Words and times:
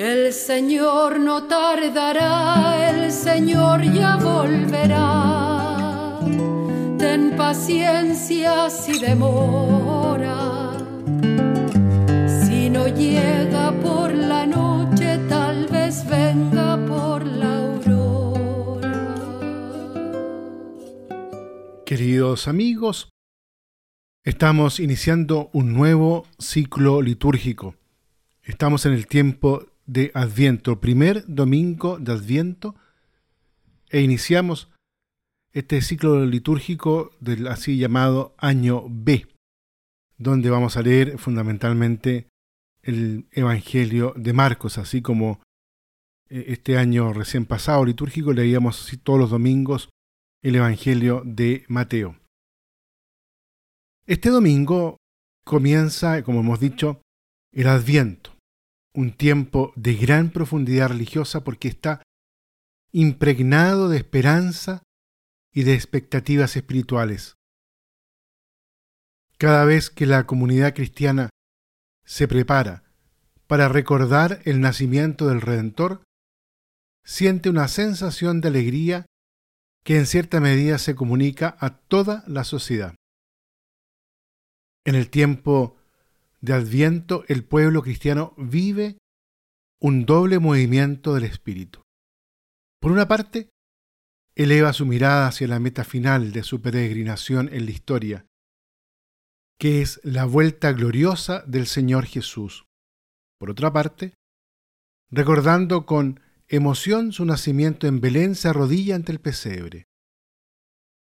El 0.00 0.32
Señor 0.32 1.20
no 1.20 1.42
tardará, 1.42 2.88
el 2.88 3.12
Señor 3.12 3.82
ya 3.82 4.16
volverá. 4.16 6.18
Ten 6.96 7.36
paciencia 7.36 8.70
si 8.70 8.98
demora. 8.98 10.72
Si 12.42 12.70
no 12.70 12.88
llega 12.88 13.72
por 13.82 14.14
la 14.14 14.46
noche, 14.46 15.18
tal 15.28 15.66
vez 15.66 16.08
venga 16.08 16.78
por 16.86 17.26
la 17.26 17.58
aurora. 17.58 19.14
Queridos 21.84 22.48
amigos, 22.48 23.10
estamos 24.24 24.80
iniciando 24.80 25.50
un 25.52 25.74
nuevo 25.74 26.24
ciclo 26.38 27.02
litúrgico. 27.02 27.74
Estamos 28.42 28.86
en 28.86 28.94
el 28.94 29.06
tiempo 29.06 29.66
de 29.90 30.12
Adviento, 30.14 30.80
primer 30.80 31.24
domingo 31.26 31.98
de 31.98 32.12
Adviento, 32.12 32.76
e 33.88 34.02
iniciamos 34.02 34.70
este 35.52 35.82
ciclo 35.82 36.24
litúrgico 36.26 37.10
del 37.18 37.48
así 37.48 37.76
llamado 37.76 38.32
año 38.38 38.84
B, 38.88 39.26
donde 40.16 40.48
vamos 40.48 40.76
a 40.76 40.82
leer 40.82 41.18
fundamentalmente 41.18 42.28
el 42.82 43.26
Evangelio 43.32 44.14
de 44.16 44.32
Marcos, 44.32 44.78
así 44.78 45.02
como 45.02 45.42
eh, 46.28 46.44
este 46.46 46.78
año 46.78 47.12
recién 47.12 47.44
pasado 47.44 47.84
litúrgico 47.84 48.32
leíamos 48.32 48.80
así 48.80 48.96
todos 48.96 49.18
los 49.18 49.30
domingos 49.30 49.90
el 50.40 50.54
Evangelio 50.54 51.22
de 51.24 51.64
Mateo. 51.66 52.16
Este 54.06 54.30
domingo 54.30 54.98
comienza, 55.44 56.22
como 56.22 56.40
hemos 56.40 56.60
dicho, 56.60 57.02
el 57.52 57.66
Adviento 57.66 58.39
un 58.94 59.12
tiempo 59.16 59.72
de 59.76 59.94
gran 59.94 60.30
profundidad 60.30 60.88
religiosa 60.88 61.44
porque 61.44 61.68
está 61.68 62.02
impregnado 62.92 63.88
de 63.88 63.98
esperanza 63.98 64.82
y 65.52 65.62
de 65.62 65.74
expectativas 65.74 66.56
espirituales. 66.56 67.34
Cada 69.38 69.64
vez 69.64 69.90
que 69.90 70.06
la 70.06 70.26
comunidad 70.26 70.74
cristiana 70.74 71.30
se 72.04 72.28
prepara 72.28 72.84
para 73.46 73.68
recordar 73.68 74.40
el 74.44 74.60
nacimiento 74.60 75.28
del 75.28 75.40
Redentor, 75.40 76.02
siente 77.04 77.48
una 77.48 77.68
sensación 77.68 78.40
de 78.40 78.48
alegría 78.48 79.06
que 79.82 79.96
en 79.96 80.06
cierta 80.06 80.40
medida 80.40 80.78
se 80.78 80.94
comunica 80.94 81.56
a 81.58 81.78
toda 81.78 82.22
la 82.26 82.44
sociedad. 82.44 82.94
En 84.84 84.94
el 84.94 85.10
tiempo 85.10 85.79
de 86.40 86.54
Adviento 86.54 87.24
el 87.28 87.44
pueblo 87.44 87.82
cristiano 87.82 88.34
vive 88.36 88.98
un 89.80 90.06
doble 90.06 90.38
movimiento 90.38 91.14
del 91.14 91.24
espíritu. 91.24 91.82
Por 92.80 92.92
una 92.92 93.08
parte, 93.08 93.50
eleva 94.34 94.72
su 94.72 94.86
mirada 94.86 95.26
hacia 95.26 95.48
la 95.48 95.60
meta 95.60 95.84
final 95.84 96.32
de 96.32 96.42
su 96.42 96.62
peregrinación 96.62 97.48
en 97.52 97.66
la 97.66 97.70
historia, 97.70 98.26
que 99.58 99.82
es 99.82 100.00
la 100.02 100.24
vuelta 100.24 100.72
gloriosa 100.72 101.42
del 101.46 101.66
Señor 101.66 102.06
Jesús. 102.06 102.64
Por 103.38 103.50
otra 103.50 103.72
parte, 103.72 104.14
recordando 105.10 105.84
con 105.84 106.20
emoción 106.48 107.12
su 107.12 107.24
nacimiento 107.24 107.86
en 107.86 108.00
Belén, 108.00 108.34
se 108.34 108.48
arrodilla 108.48 108.96
ante 108.96 109.12
el 109.12 109.20
pesebre. 109.20 109.86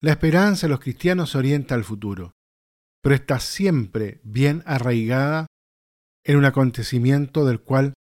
La 0.00 0.12
esperanza 0.12 0.66
de 0.66 0.70
los 0.70 0.80
cristianos 0.80 1.30
se 1.30 1.38
orienta 1.38 1.74
al 1.74 1.84
futuro 1.84 2.37
pero 3.02 3.14
está 3.14 3.40
siempre 3.40 4.20
bien 4.24 4.62
arraigada 4.66 5.46
en 6.24 6.36
un 6.36 6.44
acontecimiento 6.44 7.44
del 7.44 7.60
cual 7.60 7.94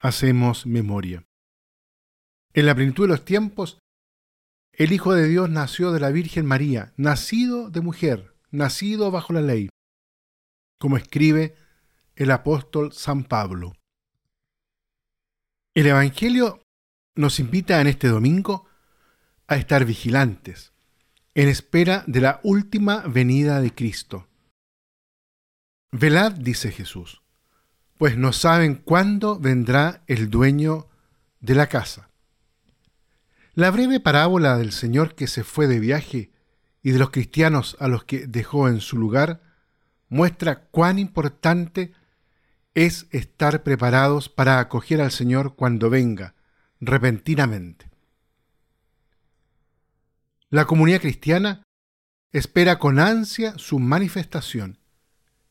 hacemos 0.00 0.66
memoria. 0.66 1.24
En 2.52 2.66
la 2.66 2.74
plenitud 2.74 3.04
de 3.04 3.08
los 3.08 3.24
tiempos, 3.24 3.78
el 4.72 4.92
Hijo 4.92 5.12
de 5.14 5.28
Dios 5.28 5.50
nació 5.50 5.92
de 5.92 6.00
la 6.00 6.10
Virgen 6.10 6.46
María, 6.46 6.92
nacido 6.96 7.70
de 7.70 7.80
mujer, 7.80 8.34
nacido 8.50 9.10
bajo 9.10 9.32
la 9.32 9.40
ley, 9.40 9.68
como 10.78 10.96
escribe 10.96 11.56
el 12.16 12.30
apóstol 12.30 12.92
San 12.92 13.24
Pablo. 13.24 13.72
El 15.74 15.86
Evangelio 15.88 16.62
nos 17.16 17.40
invita 17.40 17.80
en 17.80 17.88
este 17.88 18.08
domingo 18.08 18.68
a 19.46 19.56
estar 19.56 19.84
vigilantes, 19.84 20.72
en 21.34 21.48
espera 21.48 22.04
de 22.06 22.20
la 22.20 22.40
última 22.44 23.00
venida 23.00 23.60
de 23.60 23.74
Cristo 23.74 24.28
Velad, 25.96 26.32
dice 26.32 26.72
Jesús, 26.72 27.22
pues 27.98 28.16
no 28.16 28.32
saben 28.32 28.74
cuándo 28.74 29.38
vendrá 29.38 30.02
el 30.08 30.28
dueño 30.28 30.88
de 31.38 31.54
la 31.54 31.68
casa. 31.68 32.10
La 33.54 33.70
breve 33.70 34.00
parábola 34.00 34.56
del 34.56 34.72
Señor 34.72 35.14
que 35.14 35.28
se 35.28 35.44
fue 35.44 35.68
de 35.68 35.78
viaje 35.78 36.32
y 36.82 36.90
de 36.90 36.98
los 36.98 37.10
cristianos 37.10 37.76
a 37.78 37.86
los 37.86 38.02
que 38.02 38.26
dejó 38.26 38.68
en 38.68 38.80
su 38.80 38.98
lugar 38.98 39.40
muestra 40.08 40.64
cuán 40.64 40.98
importante 40.98 41.92
es 42.74 43.06
estar 43.12 43.62
preparados 43.62 44.28
para 44.28 44.58
acoger 44.58 45.00
al 45.00 45.12
Señor 45.12 45.54
cuando 45.54 45.90
venga, 45.90 46.34
repentinamente. 46.80 47.88
La 50.50 50.64
comunidad 50.64 51.02
cristiana 51.02 51.62
espera 52.32 52.80
con 52.80 52.98
ansia 52.98 53.56
su 53.58 53.78
manifestación 53.78 54.80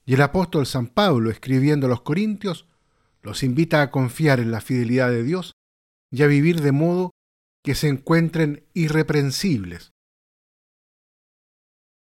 y 0.05 0.15
el 0.15 0.21
apóstol 0.21 0.65
San 0.65 0.87
Pablo, 0.87 1.29
escribiendo 1.29 1.87
a 1.87 1.89
los 1.89 2.01
Corintios, 2.01 2.67
los 3.21 3.43
invita 3.43 3.81
a 3.81 3.91
confiar 3.91 4.39
en 4.39 4.51
la 4.51 4.61
fidelidad 4.61 5.09
de 5.09 5.23
Dios 5.23 5.53
y 6.11 6.23
a 6.23 6.27
vivir 6.27 6.61
de 6.61 6.71
modo 6.71 7.11
que 7.63 7.75
se 7.75 7.87
encuentren 7.87 8.65
irreprensibles. 8.73 9.91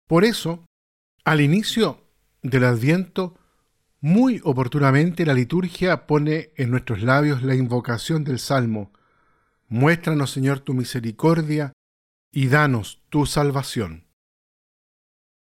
Por 0.08 0.24
eso, 0.24 0.66
al 1.26 1.42
inicio 1.42 2.02
del 2.42 2.64
Adviento, 2.64 3.38
muy 4.00 4.42
oportunamente 4.44 5.26
la 5.26 5.34
liturgia 5.34 6.08
pone 6.08 6.52
en 6.56 6.72
nuestros 6.72 7.04
labios 7.04 7.44
la 7.44 7.56
invocación 7.56 8.24
del 8.24 8.40
Salmo, 8.40 8.92
Muéstranos, 9.70 10.30
Señor, 10.32 10.60
tu 10.60 10.74
misericordia 10.74 11.74
y 12.32 12.48
danos 12.48 13.02
tu 13.10 13.26
salvación. 13.26 14.08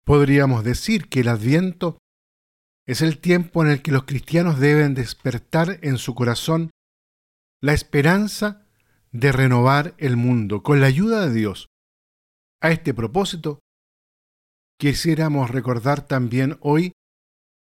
Podríamos 0.04 0.64
decir 0.64 1.08
que 1.08 1.20
el 1.20 1.28
Adviento 1.28 1.98
es 2.86 3.00
el 3.00 3.18
tiempo 3.18 3.62
en 3.62 3.70
el 3.70 3.82
que 3.82 3.92
los 3.92 4.04
cristianos 4.04 4.58
deben 4.58 4.94
despertar 4.94 5.78
en 5.82 5.98
su 5.98 6.14
corazón 6.14 6.70
la 7.60 7.72
esperanza 7.72 8.66
de 9.12 9.30
renovar 9.30 9.94
el 9.98 10.16
mundo 10.16 10.62
con 10.62 10.80
la 10.80 10.86
ayuda 10.86 11.26
de 11.26 11.32
Dios. 11.32 11.68
A 12.60 12.70
este 12.70 12.92
propósito, 12.94 13.60
quisiéramos 14.78 15.50
recordar 15.50 16.06
también 16.06 16.58
hoy 16.60 16.92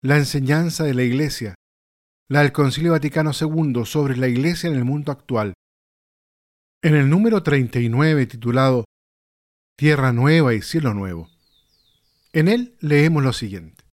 la 0.04 0.18
enseñanza 0.18 0.84
de 0.84 0.94
la 0.94 1.04
Iglesia, 1.04 1.56
la 2.30 2.42
del 2.42 2.52
Concilio 2.52 2.92
Vaticano 2.92 3.32
II 3.40 3.86
sobre 3.86 4.18
la 4.18 4.28
Iglesia 4.28 4.70
en 4.70 4.76
el 4.76 4.86
mundo 4.86 5.12
actual. 5.12 5.54
En 6.84 6.96
el 6.96 7.10
número 7.10 7.42
39 7.42 8.28
titulado 8.28 8.86
Tierra 9.78 10.14
Nueva 10.14 10.54
y 10.54 10.62
Cielo 10.62 10.94
Nuevo, 10.94 11.30
en 12.34 12.50
él 12.50 12.76
leemos 12.82 13.24
lo 13.24 13.34
siguiente. 13.34 13.87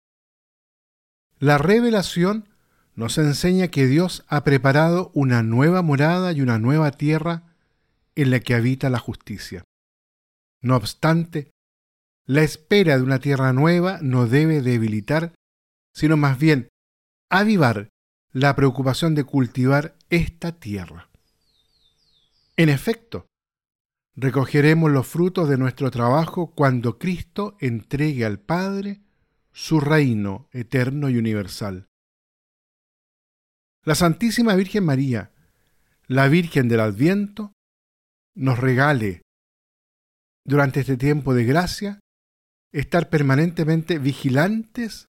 La 1.42 1.58
revelación 1.58 2.48
nos 2.94 3.18
enseña 3.18 3.70
que 3.70 3.88
Dios 3.88 4.24
ha 4.28 4.44
preparado 4.44 5.10
una 5.16 5.42
nueva 5.42 5.82
morada 5.82 6.34
y 6.34 6.42
una 6.42 6.60
nueva 6.60 6.92
tierra 6.92 7.56
en 8.14 8.30
la 8.30 8.42
que 8.42 8.54
habita 8.54 8.92
la 8.92 9.00
justicia. 9.00 9.64
No 10.62 10.76
obstante, 10.76 11.50
la 12.28 12.44
espera 12.44 12.96
de 12.96 13.02
una 13.02 13.18
tierra 13.18 13.54
nueva 13.54 13.98
no 14.04 14.28
debe 14.28 14.62
debilitar, 14.62 15.34
sino 15.96 16.16
más 16.16 16.38
bien 16.38 16.70
avivar 17.32 17.90
la 18.32 18.56
preocupación 18.56 19.16
de 19.16 19.24
cultivar 19.24 19.96
esta 20.12 20.52
tierra. 20.60 21.10
En 22.56 22.70
efecto, 22.70 23.26
recogeremos 24.16 24.92
los 24.92 25.08
frutos 25.08 25.50
de 25.50 25.58
nuestro 25.58 25.90
trabajo 25.90 26.54
cuando 26.54 27.00
Cristo 27.00 27.58
entregue 27.60 28.26
al 28.26 28.38
Padre 28.38 29.02
su 29.52 29.80
reino 29.80 30.48
eterno 30.52 31.10
y 31.10 31.18
universal. 31.18 31.88
La 33.84 33.96
Santísima 33.96 34.56
Virgen 34.56 34.86
María, 34.86 35.32
la 36.08 36.28
Virgen 36.28 36.68
del 36.68 36.82
Adviento, 36.82 37.54
nos 38.36 38.60
regale 38.60 39.22
durante 40.46 40.82
este 40.82 40.98
tiempo 40.98 41.34
de 41.34 41.46
gracia 41.46 42.00
estar 42.72 43.10
permanentemente 43.10 44.00
vigilantes 44.00 45.08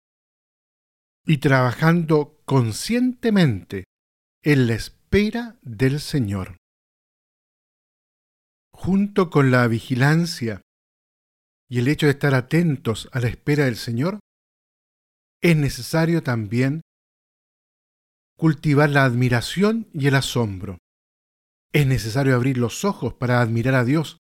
y 1.27 1.39
trabajando 1.39 2.41
conscientemente 2.45 3.85
en 4.43 4.67
la 4.67 4.75
espera 4.75 5.59
del 5.63 6.01
Señor. 6.01 6.57
Junto 8.73 9.29
con 9.29 9.51
la 9.51 9.67
vigilancia 9.67 10.63
y 11.69 11.81
el 11.81 11.89
hecho 11.89 12.07
de 12.07 12.13
estar 12.13 12.35
atentos 12.35 13.09
a 13.13 13.21
la 13.21 13.29
espera 13.29 13.65
del 13.65 13.77
Señor, 13.77 14.21
es 15.41 15.57
necesario 15.57 16.23
también 16.23 16.83
cultivar 18.37 18.91
la 18.91 19.05
admiración 19.05 19.89
y 19.93 20.07
el 20.07 20.15
asombro. 20.15 20.79
Es 21.73 21.87
necesario 21.87 22.35
abrir 22.35 22.57
los 22.57 22.85
ojos 22.85 23.15
para 23.15 23.41
admirar 23.41 23.75
a 23.75 23.85
Dios, 23.85 24.19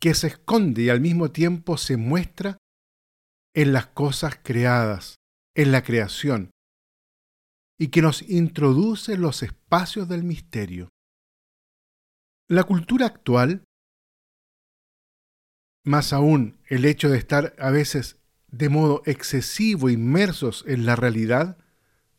que 0.00 0.14
se 0.14 0.28
esconde 0.28 0.82
y 0.82 0.88
al 0.90 1.00
mismo 1.00 1.30
tiempo 1.30 1.78
se 1.78 1.96
muestra 1.96 2.58
en 3.54 3.72
las 3.72 3.86
cosas 3.86 4.38
creadas, 4.42 5.16
en 5.54 5.72
la 5.72 5.82
creación, 5.82 6.50
y 7.78 7.88
que 7.88 8.02
nos 8.02 8.22
introduce 8.22 9.14
en 9.14 9.22
los 9.22 9.42
espacios 9.42 10.08
del 10.08 10.24
misterio. 10.24 10.90
La 12.48 12.64
cultura 12.64 13.06
actual, 13.06 13.64
más 15.84 16.12
aún 16.12 16.60
el 16.66 16.84
hecho 16.84 17.08
de 17.08 17.18
estar 17.18 17.54
a 17.58 17.70
veces 17.70 18.18
de 18.48 18.68
modo 18.68 19.02
excesivo 19.06 19.90
inmersos 19.90 20.64
en 20.66 20.86
la 20.86 20.96
realidad, 20.96 21.58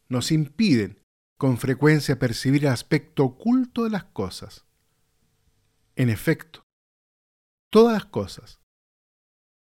nos 0.09 0.31
impiden 0.31 1.01
con 1.37 1.57
frecuencia 1.57 2.19
percibir 2.19 2.65
el 2.65 2.71
aspecto 2.71 3.23
oculto 3.23 3.83
de 3.83 3.91
las 3.91 4.05
cosas. 4.05 4.65
En 5.95 6.09
efecto, 6.09 6.63
todas 7.71 7.93
las 7.93 8.05
cosas, 8.05 8.59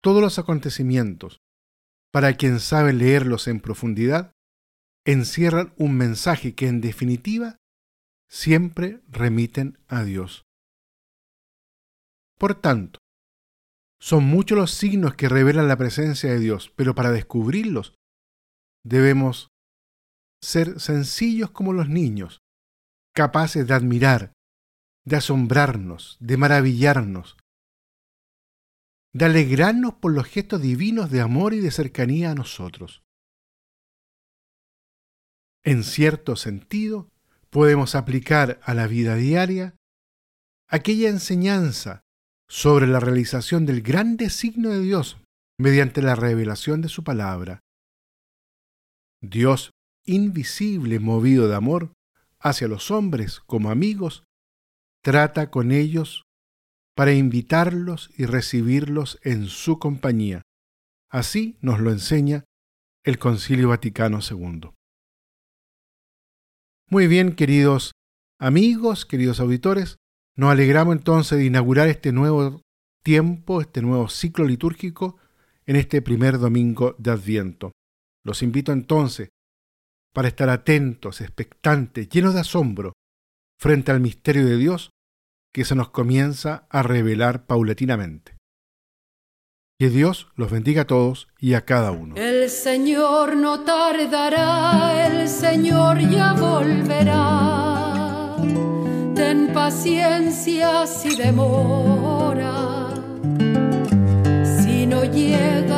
todos 0.01 0.21
los 0.21 0.39
acontecimientos, 0.39 1.39
para 2.11 2.35
quien 2.35 2.59
sabe 2.59 2.93
leerlos 2.93 3.47
en 3.47 3.59
profundidad, 3.59 4.31
encierran 5.05 5.73
un 5.77 5.95
mensaje 5.97 6.53
que 6.53 6.67
en 6.67 6.81
definitiva 6.81 7.57
siempre 8.29 9.01
remiten 9.09 9.79
a 9.87 10.03
Dios. 10.03 10.43
Por 12.37 12.55
tanto, 12.55 12.99
son 14.03 14.25
muchos 14.25 14.57
los 14.57 14.71
signos 14.71 15.15
que 15.15 15.29
revelan 15.29 15.69
la 15.69 15.77
presencia 15.77 16.29
de 16.29 16.37
Dios, 16.37 16.73
pero 16.75 16.93
para 16.93 17.11
descubrirlos 17.11 17.95
debemos 18.83 19.47
ser 20.41 20.81
sencillos 20.81 21.51
como 21.51 21.71
los 21.71 21.87
niños, 21.87 22.41
capaces 23.15 23.65
de 23.65 23.73
admirar, 23.73 24.33
de 25.05 25.15
asombrarnos, 25.15 26.17
de 26.19 26.35
maravillarnos, 26.35 27.37
de 29.13 29.23
alegrarnos 29.23 29.93
por 29.93 30.11
los 30.11 30.27
gestos 30.27 30.61
divinos 30.61 31.09
de 31.09 31.21
amor 31.21 31.53
y 31.53 31.61
de 31.61 31.71
cercanía 31.71 32.31
a 32.31 32.35
nosotros. 32.35 33.03
En 35.63 35.85
cierto 35.85 36.35
sentido, 36.35 37.07
podemos 37.49 37.95
aplicar 37.95 38.59
a 38.63 38.73
la 38.73 38.85
vida 38.85 39.15
diaria 39.15 39.77
aquella 40.67 41.07
enseñanza 41.07 42.02
sobre 42.49 42.87
la 42.87 42.99
realización 42.99 43.65
del 43.65 43.81
grande 43.81 44.29
signo 44.29 44.69
de 44.69 44.81
Dios 44.81 45.17
mediante 45.57 46.01
la 46.01 46.15
revelación 46.15 46.81
de 46.81 46.89
su 46.89 47.03
palabra. 47.03 47.59
Dios 49.21 49.71
invisible, 50.05 50.99
movido 50.99 51.47
de 51.47 51.55
amor 51.55 51.93
hacia 52.39 52.67
los 52.67 52.91
hombres 52.91 53.39
como 53.39 53.71
amigos, 53.71 54.23
trata 55.01 55.49
con 55.49 55.71
ellos 55.71 56.23
para 56.95 57.13
invitarlos 57.13 58.11
y 58.17 58.25
recibirlos 58.25 59.19
en 59.23 59.47
su 59.47 59.79
compañía. 59.79 60.43
Así 61.09 61.57
nos 61.61 61.79
lo 61.79 61.91
enseña 61.91 62.43
el 63.03 63.17
Concilio 63.17 63.69
Vaticano 63.69 64.19
II. 64.19 64.71
Muy 66.89 67.07
bien, 67.07 67.35
queridos 67.35 67.93
amigos, 68.39 69.05
queridos 69.05 69.39
auditores, 69.39 69.97
nos 70.35 70.51
alegramos 70.51 70.95
entonces 70.95 71.37
de 71.37 71.45
inaugurar 71.45 71.87
este 71.87 72.11
nuevo 72.11 72.61
tiempo, 73.03 73.61
este 73.61 73.81
nuevo 73.81 74.07
ciclo 74.09 74.45
litúrgico 74.45 75.17
en 75.65 75.75
este 75.75 76.01
primer 76.01 76.39
domingo 76.39 76.95
de 76.97 77.11
Adviento. 77.11 77.71
Los 78.25 78.41
invito 78.41 78.71
entonces 78.71 79.29
para 80.13 80.27
estar 80.27 80.49
atentos, 80.49 81.21
expectantes, 81.21 82.07
llenos 82.09 82.33
de 82.33 82.41
asombro 82.41 82.93
frente 83.59 83.91
al 83.91 83.99
misterio 83.99 84.45
de 84.45 84.57
Dios 84.57 84.89
que 85.53 85.65
se 85.65 85.75
nos 85.75 85.89
comienza 85.89 86.67
a 86.69 86.83
revelar 86.83 87.45
paulatinamente. 87.45 88.35
Que 89.79 89.89
Dios 89.89 90.29
los 90.35 90.51
bendiga 90.51 90.83
a 90.83 90.87
todos 90.87 91.27
y 91.39 91.55
a 91.55 91.65
cada 91.65 91.91
uno. 91.91 92.15
El 92.15 92.49
Señor 92.49 93.35
no 93.35 93.61
tardará, 93.61 95.07
el 95.07 95.27
Señor 95.27 95.99
ya 95.99 96.33
volverá. 96.33 97.72
Ten 99.25 99.53
paciencia 99.53 100.85
si 100.85 101.15
demora, 101.15 102.89
si 104.43 104.85
no 104.85 105.05
llega 105.05 105.72